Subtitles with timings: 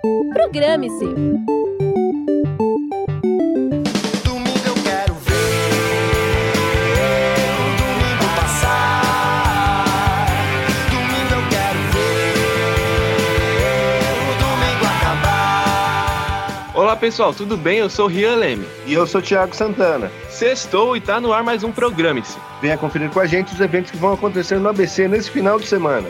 [0.00, 1.04] Programe-se!
[4.24, 5.34] Domingo eu quero ver
[7.58, 10.26] o domingo passar.
[10.90, 12.38] Domingo eu quero ver
[14.22, 16.72] o domingo acabar.
[16.74, 17.78] Olá pessoal, tudo bem?
[17.78, 18.66] Eu sou o Rian Leme.
[18.86, 20.12] E eu sou Thiago Santana.
[20.28, 22.38] Sextou e tá no ar mais um Programe-se.
[22.62, 25.66] Venha conferir com a gente os eventos que vão acontecer no ABC nesse final de
[25.66, 26.08] semana.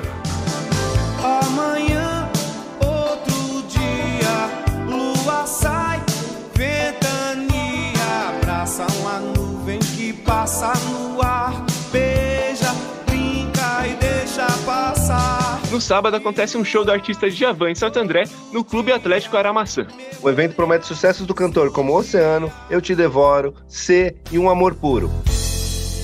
[15.71, 19.87] No sábado acontece um show do artista Djavan em Santo André, no Clube Atlético Aramaçã.
[20.23, 24.75] O evento promete sucessos do cantor como Oceano, Eu Te Devoro, C e Um Amor
[24.75, 25.11] Puro.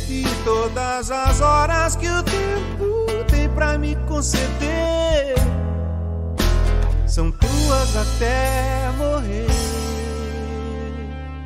[0.09, 5.35] E todas as horas que o tempo tem pra me conceder
[7.07, 9.47] são tuas até morrer.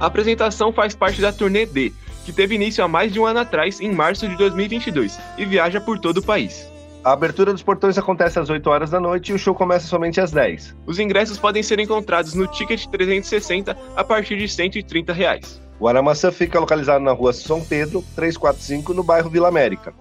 [0.01, 1.93] A apresentação faz parte da turnê D,
[2.25, 5.81] que teve início há mais de um ano atrás, em março de 2022, e viaja
[5.81, 6.69] por todo o país.
[7.09, 10.21] A abertura dos portões acontece às 8 horas da noite e o show começa somente
[10.21, 10.77] às 10.
[10.87, 15.59] Os ingressos podem ser encontrados no Ticket 360 a partir de 130 reais.
[15.81, 19.95] O Aramaçã fica localizado na rua São Pedro, 345, no bairro Vila América.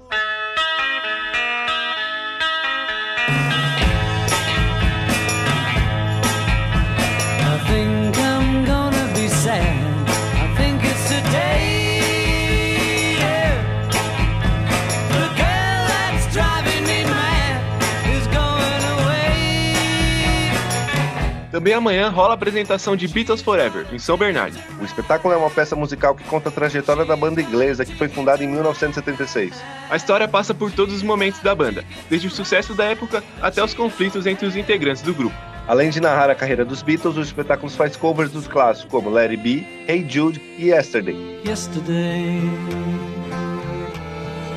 [21.58, 24.60] Também amanhã rola a apresentação de Beatles Forever, em São Bernardo.
[24.80, 28.08] O espetáculo é uma peça musical que conta a trajetória da banda inglesa que foi
[28.08, 29.60] fundada em 1976.
[29.90, 33.64] A história passa por todos os momentos da banda, desde o sucesso da época até
[33.64, 35.36] os conflitos entre os integrantes do grupo.
[35.68, 39.32] Além de narrar a carreira dos Beatles, o espetáculo faz covers dos clássicos como Let
[39.32, 41.42] It Be, Hey Jude e Yesterday.
[41.44, 42.40] Yesterday,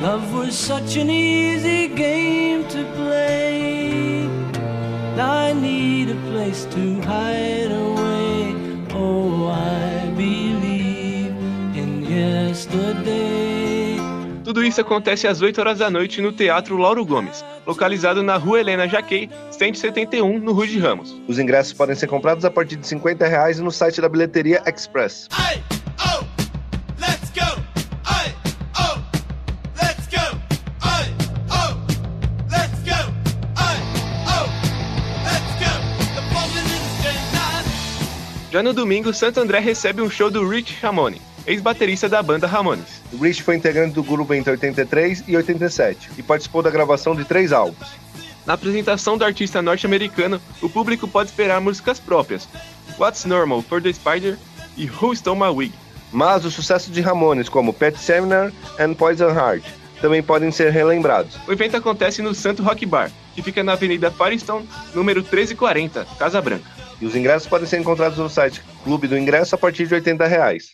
[0.03, 3.20] love was such an easy game to play.
[6.51, 8.53] Place to hide away.
[8.93, 11.33] Oh, I believe
[11.75, 13.97] in yesterday.
[14.43, 18.59] Tudo isso acontece às 8 horas da noite no Teatro Lauro Gomes, localizado na Rua
[18.59, 21.15] Helena Jaquei, 171, no Rua de Ramos.
[21.27, 25.29] Os ingressos podem ser comprados a partir de 50 reais no site da Bilheteria Express.
[25.31, 25.61] Hey,
[38.51, 43.01] Já no domingo, Santo André recebe um show do Rich Ramone, ex-baterista da banda Ramones.
[43.13, 47.23] O Rich foi integrante do grupo entre 83 e 87 e participou da gravação de
[47.23, 47.87] três álbuns.
[48.45, 52.45] Na apresentação do artista norte-americano, o público pode esperar músicas próprias,
[52.99, 54.37] What's Normal for the Spider
[54.75, 55.73] e Who Stole My Wig.
[56.11, 59.63] Mas os sucessos de Ramones, como Pet Seminar e Poison Heart,
[60.01, 61.37] também podem ser relembrados.
[61.47, 66.41] O evento acontece no Santo Rock Bar, que fica na Avenida Firestone, número 1340, Casa
[66.41, 66.80] Branca.
[67.01, 70.27] E os ingressos podem ser encontrados no site Clube do Ingresso a partir de 80
[70.27, 70.71] reais.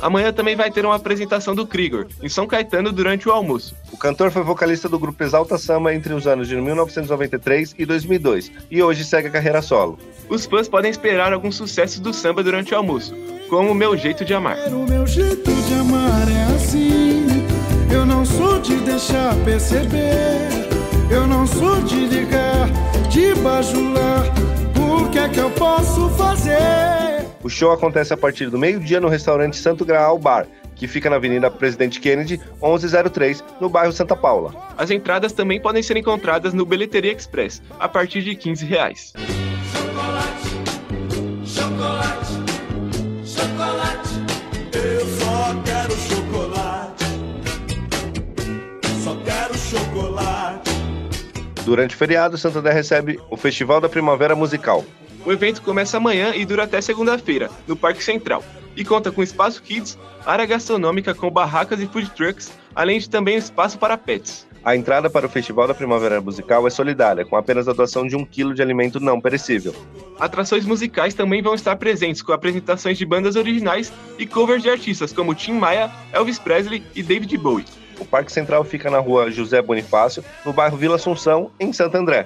[0.00, 3.74] Amanhã também vai ter uma apresentação do Krigor, em São Caetano, durante o almoço.
[3.92, 8.50] O cantor foi vocalista do grupo Exalta Samba entre os anos de 1993 e 2002
[8.70, 9.98] e hoje segue a carreira solo.
[10.28, 13.14] Os fãs podem esperar alguns sucessos do samba durante o almoço,
[13.48, 14.58] como Meu Jeito de Amar.
[14.68, 17.26] O meu jeito de amar é assim.
[17.92, 20.48] Eu não sou de deixar perceber.
[21.10, 22.68] Eu não sou de ligar,
[23.08, 24.24] de bajular.
[24.78, 27.09] O que é que eu posso fazer?
[27.42, 31.16] O show acontece a partir do meio-dia no restaurante Santo Graal Bar, que fica na
[31.16, 34.54] Avenida Presidente Kennedy, 1103, no bairro Santa Paula.
[34.76, 39.12] As entradas também podem ser encontradas no Bilheteria Express, a partir de 15 reais.
[41.44, 42.30] Chocolate,
[43.34, 44.10] chocolate,
[44.74, 47.04] eu só quero chocolate.
[49.02, 50.70] Só quero chocolate.
[51.64, 54.84] Durante o feriado, Santo André recebe o Festival da Primavera Musical.
[55.30, 58.42] O evento começa amanhã e dura até segunda-feira, no Parque Central,
[58.74, 59.96] e conta com espaço kids,
[60.26, 64.44] área gastronômica com barracas e food trucks, além de também espaço para pets.
[64.64, 68.16] A entrada para o Festival da Primavera Musical é solidária, com apenas a doação de
[68.16, 69.72] um quilo de alimento não perecível.
[70.18, 75.12] Atrações musicais também vão estar presentes com apresentações de bandas originais e covers de artistas
[75.12, 77.66] como Tim Maia, Elvis Presley e David Bowie.
[78.00, 82.24] O Parque Central fica na rua José Bonifácio, no bairro Vila Assunção, em Santo André.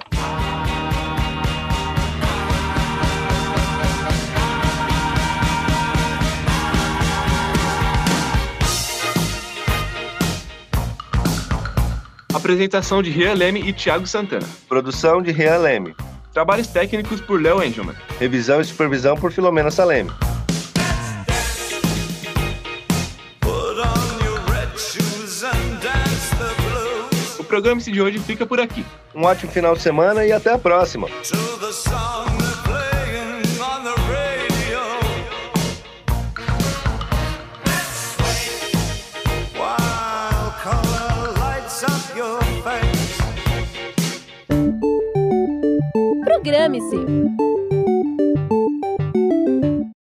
[12.45, 14.47] Apresentação de Rian Leme e Thiago Santana.
[14.69, 15.95] Produção de Rian Leme.
[16.31, 17.95] Trabalhos técnicos por Léo Engelman.
[18.19, 20.11] Revisão e supervisão por Filomena Saleme.
[27.39, 28.85] O programa de hoje fica por aqui.
[29.15, 31.07] Um ótimo final de semana e até a próxima.
[46.45, 47.54] Programe-se.